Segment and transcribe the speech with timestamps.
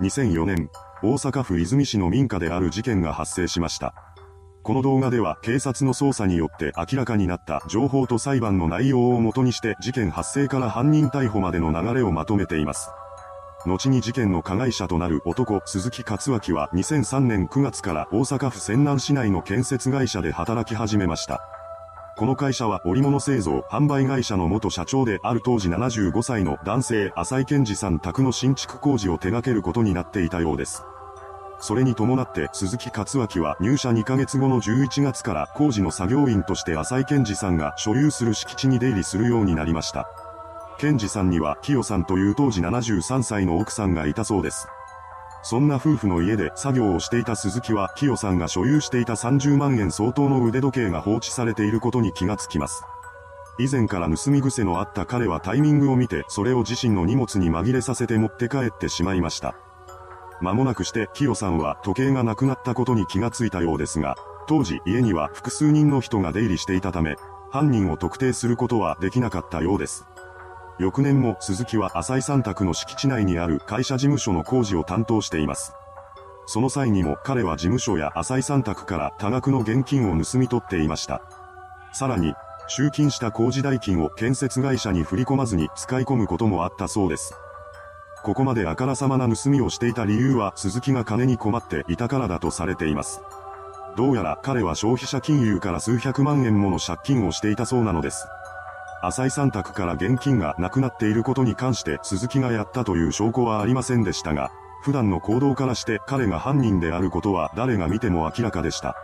[0.00, 0.70] 2004年、
[1.02, 3.94] 大阪府泉市の民家である事件が発生しました。
[4.62, 12.90] この動画では警察の捜査によって明らかになった情報と裁判の内容をもとにして事件発生から犯人逮捕までの流れをまとめています。
[13.66, 21.59] 後に事件の加害者となる男、鈴木克明は2003年9月から大阪府泉南市内の建設会社で働き始めました。
[22.16, 30.82] この会社は織物製造販売会社の元社長である当時75歳の男性浅井健二さん宅の新築工事を手掛けることになっていたようです。
[31.60, 40.08] それに伴って鈴木克明は入社2ヶ月後の11月から工事の作業員として浅井健二さんが所有する敷地に出入りするようになりました。
[40.78, 44.68] 健二さんには清さんという当時73歳の奥さんがいたそうです。
[45.42, 52.84] そんな夫婦の家で作業をしていた鈴木は、清さんが所有していた30万円相当の腕時計が放置されていることに気がつきます。
[53.58, 59.54] 以前から盗み癖のあった彼はタイミングを見て、それを自身の荷物に紛れさせて持って帰ってしまいました。
[60.40, 67.16] 間もなくして、清さんは時計がなくなったことに気がついたようですが、当時家には複数人の人が出入りしていたため、
[67.50, 70.06] 犯人を特定することはできなかったようです。
[70.80, 75.74] 翌年も鈴木は浅井三宅の敷地内にある会社事務所の工事を担当しています。
[76.46, 81.20] その際にも彼は事務所や浅井三宅から多額の現金を盗み取っていました。
[81.92, 82.32] さらに、
[82.66, 87.34] 集金した工事代金を建設会社に振り込まずに使い込むこともあったそうです。
[88.22, 93.20] ここまであからさまな盗みをしていた理由は鈴木が金に困っていたからだとされています。
[93.98, 98.26] どうやら彼は消費者金融から数百万円もの借金をしていたそうなのです。
[99.02, 104.50] 浅井三択から現金がなくなっていることに関して鈴木がやったという証拠はありませんでしたが、
[104.82, 108.94] 普段の行動からして彼が犯人であることは誰が見ても明らかでした。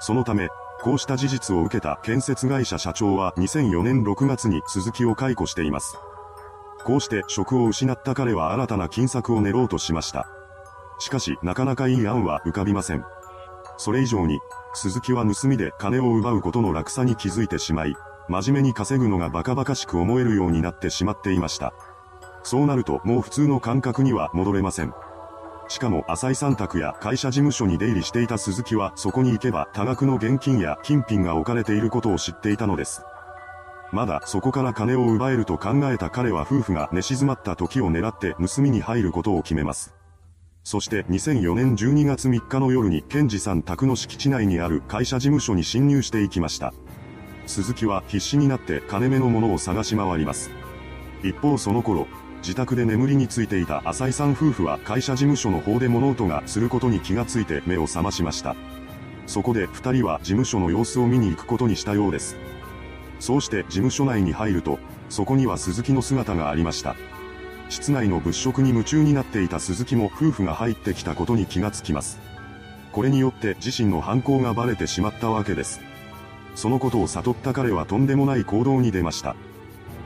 [0.00, 0.48] そのため、
[0.82, 5.96] こうした事実を受けた建設会社社長は2004年6月に鈴木を解雇しています。
[6.84, 10.28] こうして職を失った彼は新たな金策を練ろうとしました。
[10.98, 13.04] しかし、なかなかいい案は浮かびません。
[13.78, 14.38] それ以上に、
[14.74, 17.96] 鈴木は盗みで金を奪うことの落差に気づいてしまい、
[18.28, 21.74] 真面目に稼ぐのがバカバカしく思えるようになってしまっていました。
[22.42, 24.94] そうなるともう普通の感覚には戻れません。
[25.68, 33.02] しかも浅井三択や会社事務所に出入りしていた鈴木はそこに行けば多額の現金や金品が置かれていることを知っていたのです。
[33.92, 39.94] まだそこから金を奪えると考えた彼は夫婦が寝静まった時を狙って盗みに入ることを決めます。
[40.64, 46.72] そして2004年12月3日の夜に健二さん宅の敷地内にある会社事務所に侵入していきました。
[47.46, 50.50] 鈴木は必死になって金目のものを探し回ります。
[51.22, 52.06] 一方その頃、
[52.42, 58.54] 自宅で眠りについていた浅井さん夫婦は会社事務所の方で物音がすることに気がついて目を覚ましました。
[59.26, 62.36] そこで二人は事務所の様子を見に行くことにしたようです。
[63.18, 64.78] そうして事務所内に入ると、
[65.08, 66.96] そこには鈴木の姿がありました。
[67.70, 72.18] 室内の物色に夢中になっていた鈴木も夫婦が入ってきたことに気がつきます。
[72.92, 75.80] これによって自身の犯行がバレてしまったわけです。
[76.54, 79.36] そのことを悟った彼はとんでもない行動に出ました。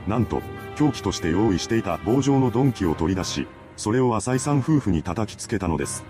[0.07, 0.41] なんと、
[0.75, 6.03] 凶器として用意していた棒状の鈍器を取り出し、それを浅井さん夫婦に叩きつけたのです。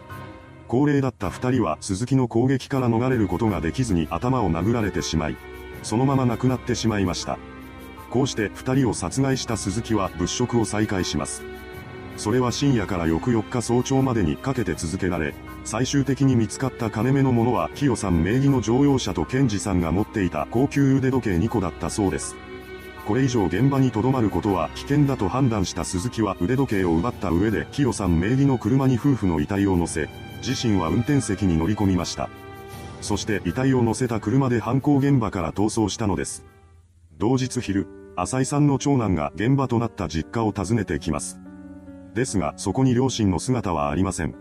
[0.68, 5.38] 高齢だった二人は鈴木の攻撃から逃れることができずに頭を殴られてしまい、
[5.82, 7.40] そのまま亡くなってしまいました。
[8.10, 11.44] こうして二人を殺害した鈴木は物色を再開します。
[12.19, 22.35] それは深夜から翌4日早朝までにかけて続けられ、最終的に見つかった金目のものは、キヨさん名義の乗用車とケンジさんが持っていた高級腕時計2個だったそうです。
[23.07, 30.09] これ以上現場に留まることは危険だと判断した鈴木は腕時計を奪った上でキヨさん名義の車に夫婦の遺体を乗せ、
[30.46, 32.30] 自身は運転席に乗り込みました。
[33.00, 36.44] そして遺体を乗せた車で犯行現場から逃走したのです。
[37.18, 37.88] 同日昼、
[38.18, 41.40] 浅井さんの長男が現場となった実家を訪ねてきます。
[42.14, 44.36] ですが、そこに両親の姿はありません。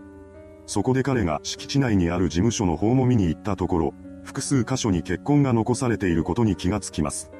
[0.65, 3.93] そこで彼が敷地内にある事務所の方も見に行ったところ、
[4.23, 7.31] 複数箇所に血痕が残されていることに気がつきます。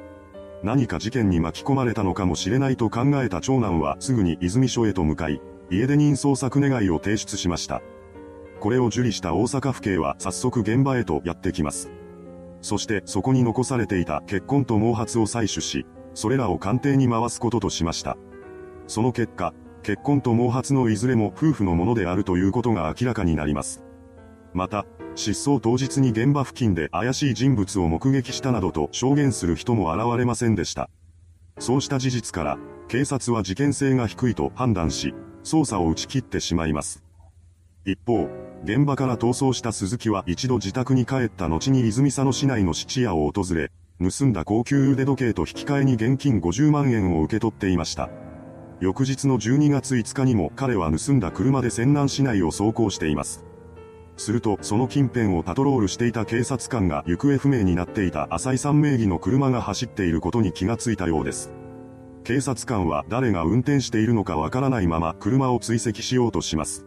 [0.63, 7.81] 何か事件に巻き込まれたのかもしれないと考えた長男はすぐに泉署へと向かい、家出人捜索願いを提出しました。
[8.59, 11.91] これを受理した大阪府警は早速現場へとやってきます。
[12.61, 18.17] そしてそこに残されていた血痕と毛髪を採取し、それらを鑑定に回すこととしました。
[18.87, 19.53] その結果、
[19.83, 23.83] 結婚と毛髪のいずれも夫婦のものであるということが明らかになります。
[24.53, 24.85] また、
[25.15, 30.89] 失踪当日に現場付近で怪しい人物を目撃したなどと証言する人も現れませんでした。
[31.59, 37.03] そうした事実から、警察は事件性が低いと判断し、捜査を打ち切ってしまいます。
[37.85, 38.29] 一方、
[38.63, 48.09] 現場から逃走した鈴木は一度自宅に帰った後に泉佐野市内の質屋を訪れ、盗んだ高級腕時計と引き換えに現金50万円を受け取っていました。
[48.81, 53.43] 翌日の12月5日にも彼は盗んだ車で仙南市内を走行しています。
[54.15, 61.51] すると、その近辺をパトロールしていた警察官が行方不明になっていた浅井さん名義の車が走っていることに気がついたようです。
[62.23, 66.85] 警察官は誰が運転しているのかわからないまま車を追跡しようとします。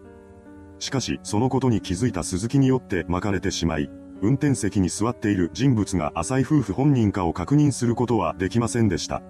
[0.78, 3.90] しかし、そのことに気づいた鈴木によって巻かれてしまい、
[4.20, 9.22] 運転席に座っている人物が浅井夫婦本人かを確認することはできませんでした。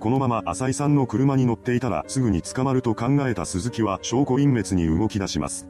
[0.00, 5.68] このまま浅井さんの車に乗っていたらすぐに捕まると考えた鈴木は証拠隠滅に動き出します。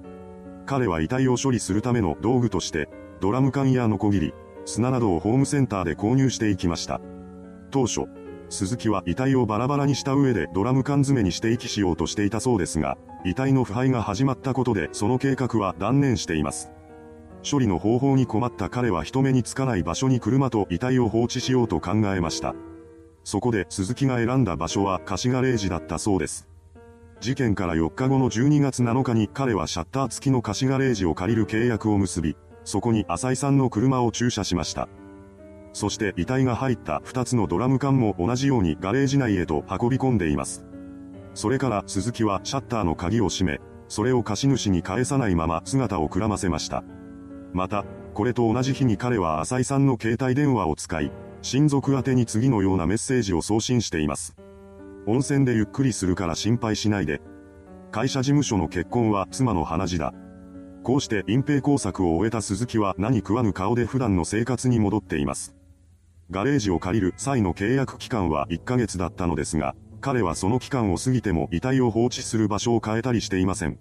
[0.66, 2.88] 彼は遺体を処理するための道具として、
[3.20, 4.34] ドラム缶やノコギリ、
[4.66, 7.00] 砂などをホームセンターで購入していきました。
[7.72, 8.02] 当初、
[8.50, 16.70] 鈴木は遺体をバラバラにした上でドラム缶詰めにして遺棄しようとしていたそうですが、遺体の腐敗が始まったことでその計画は断念しています。
[17.48, 22.54] 処理の方法に困った彼は人目につかない場所に車と遺体を放置しようと考えました。
[23.24, 26.48] そこで鈴木が選んだ場所は貸しガレージだったそうです。
[27.20, 34.88] 事件から4日後の12月7日に彼はシャッター付きの貸しガレージを借りる契約を結び、そこに浅井さんの車を駐車しました。
[35.72, 40.64] そして遺体が入った2つのドラム缶も同じようにガレージ内へと運び込んでいます。
[41.34, 46.82] それから鈴木はシャッターの鍵を閉め、それを貸主に返さないまま姿をくらませました。
[47.52, 47.84] また、
[48.14, 54.36] これと同じ日に彼は浅井さんの携帯電話を使い、親族宛に次のようなメッセージを送信しています。
[55.06, 57.20] 温泉でゆっくりするから心配しないで。
[57.90, 60.12] 会社事務所の結婚は妻の鼻血だ。
[60.82, 65.54] こうして隠蔽工作を終えた鈴木は何食わぬ顔で普段の生活に戻っています。
[66.30, 73.78] ガレージを借りる際の契約期間は1ヶ月だったのですが、彼はその期間を過ぎても遺体を放置する場所を変えたりしていません。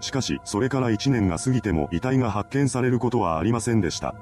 [0.00, 4.14] しかし、それから1年が過ぎても遺体が発見されることはありませんでした。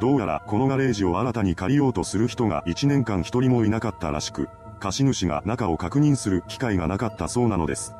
[0.00, 4.48] どうやらこのガレージを新たに借りようとする人が1年間一人もいなかったらしく、
[4.80, 7.94] 貸主が中を確認する機会がなかったそうなのです。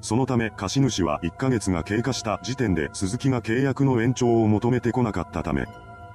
[0.00, 5.66] そのため貸主は1ヶ月が経過した時点で鈴木が契約の延長を求めてこなかったため、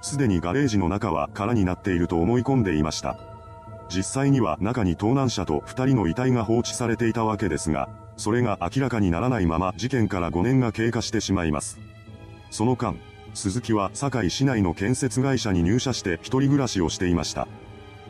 [0.02, 3.18] すでにガレージの中は空になっていると思い込んでいました。
[3.90, 11.80] 実際には中に盗難車と2人の遺体が放置されていたわけですが、それが明らかにならないまま事件から5年が経過してしまいます。
[12.50, 12.98] その間、
[13.36, 17.48] 鈴木は堺市内の建設会社に入社して一人暮らしをしていました。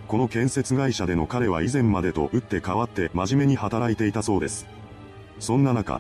[0.08, 4.68] この建設会社での彼は以前までと打って変わって真面目に働いていたそうです。
[5.40, 6.00] そんな中、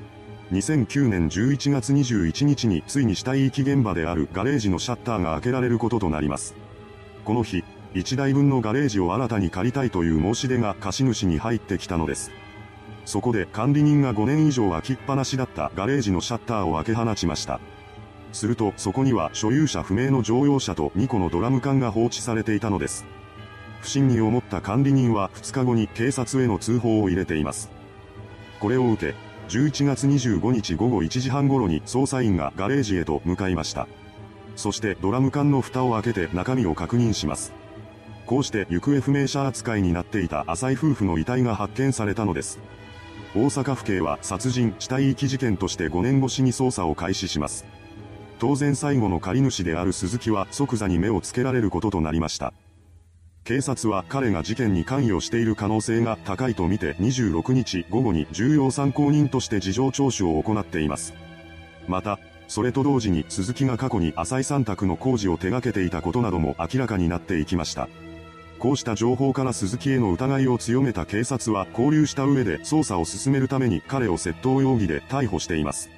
[0.52, 6.54] 2009年11月21日についに死体遺棄現場であるガレージのシャッターが開けられることとなります。
[7.26, 7.64] この日、
[7.96, 12.32] 1台分のガレージを新たに借りたいという申し出が貸主に入ってきたのです。
[13.06, 17.60] そこで管理人が5年以上開きっぱなしだったガレージのシャッターを開け放ちました。
[18.36, 23.06] するとそこには所有者不明の乗用車と2個のドラム缶が放置されていたのです。
[23.82, 27.70] 不審に思った管理人は2日後に警察への通報を入れています。
[28.60, 29.16] これを受け、
[29.48, 33.88] 11月25日午後1時半頃に捜査員がガレージへと向かいました。
[34.56, 37.54] そしてドラム缶の蓋を開けて中身を確認します。
[38.26, 42.60] こうして行方不明者扱いになっていた浅井夫婦の遺体が発見されたのです。
[43.36, 47.66] 大阪府警は殺人死体遺棄事件として5年越しに捜査を開始します。
[48.40, 52.54] 当然最後の借り主である鈴木は即座に目をつけられることとなりました。
[53.44, 61.14] 警察は彼が事件に関与している可能性が高いとみて26日午後に重要参考人として事情聴取を行っています。
[61.88, 67.88] また、それと同時に鈴木が過去に浅井三択の工事を手掛けていたことなども明らかになっていきました。
[68.58, 75.95] こうした情報から鈴木への疑いを強めた警察は交流した上で捜査を進めるために彼を窃盗容疑で逮捕しています。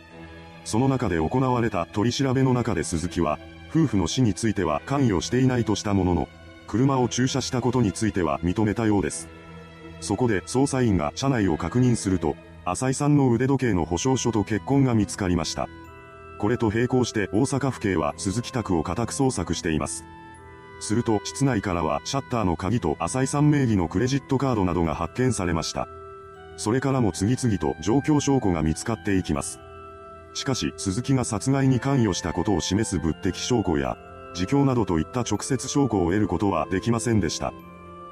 [0.68, 6.28] その中で行われた取り調べの中で鈴木は、夫婦の死については関与していないとしたものの、
[6.68, 9.30] 車を駐車したことについては認めたようです。
[10.02, 15.70] そこで捜査員が車内を確認すると、浅井さんの腕時計の保証書と結婚が見つかりました。
[16.38, 20.04] これと並行して大阪府警は鈴木宅を家宅捜索しています。
[20.82, 25.88] すると室内からはシャッターの鍵と浅井さん名義のクレジットカードなどが発見されました。
[26.58, 29.62] それからも次々と状況証拠が見つかっていきます。
[30.38, 33.98] しかし、鈴木が殺害に関与したことを示す物的証拠や、
[34.34, 37.54] 自供などといった直接証拠を得ることはできませんでした。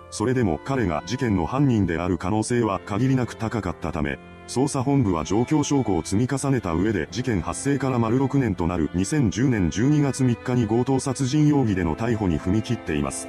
[0.10, 4.18] それでも彼が事件の犯人である可能性は限りなく高かったため、
[4.48, 13.28] 捜査本部は状況証拠を積み重ねた上で事件発生から丸6年となる2010年12月3日に強盗殺人容疑での逮捕に踏み切っています。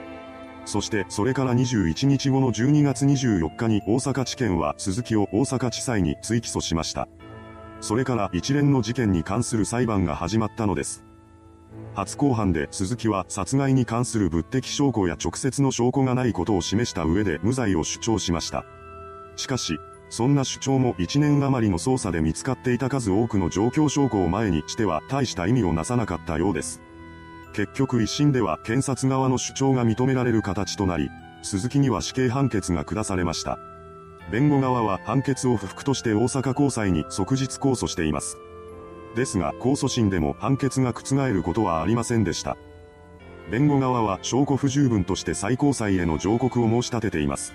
[0.64, 7.08] そしてそれから21日後の12月24日に大阪地検は鈴木を大阪地裁に追起訴しました。
[7.80, 11.04] それから一連の事件に関する裁判が始まったのです。
[11.94, 18.64] 初公判で鈴木は殺害に関する物的証拠や直接の証拠がないことを示した上で無罪を主張しました。
[19.36, 19.78] しかし、
[20.08, 26.80] そんな主張も1年余りの捜査で見つかっていた数多くの状況証拠を前にしては大した意味をなさなかったようです。
[27.54, 31.10] 結局一審では検察側の主張が認められる形となり、
[31.42, 33.58] 鈴木には死刑判決が下されました。
[34.30, 38.38] 弁護側は判決を不服として大阪高裁に即日控訴しています。
[39.14, 42.56] ですが控訴審でも判決が覆ることはありませんでした。
[43.50, 47.54] 弁護側は証拠不十分として最高裁への上告を申し立てています。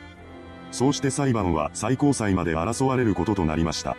[0.71, 3.97] そうして裁判は最高裁まで争われることとなりました。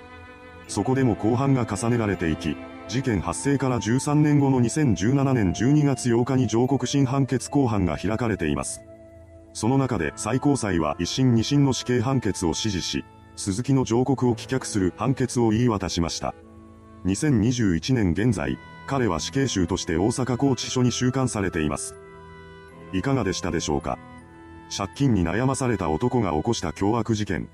[0.69, 2.57] そこでも公判が重ねられていき、
[2.89, 8.81] 事件発生から13年後の2017年12月8日に上告審判決公判が開かれています。
[9.53, 13.05] その中で最高裁は一審二審の死刑判決を支持し、
[13.37, 16.35] 鈴木の上告を棄却する判決を言い渡しました。
[17.05, 21.95] 2021年現在、彼は死刑囚として大阪拘置所に収監されています。
[22.93, 23.99] いかがでしたでしょうか？
[24.75, 27.49] 借金に悩まされた男が起こした凶悪事件。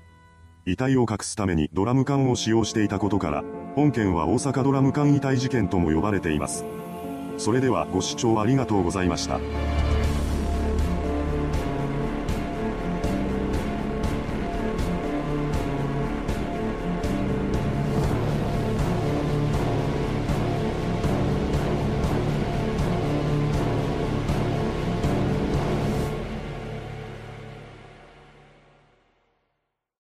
[0.65, 3.43] 遺体を隠すためにドラム缶を使用していたことから、
[3.75, 6.65] 本件は大阪ドラム缶遺体事件とも呼ばれています。
[7.37, 9.39] それではご視聴ありがとうございました。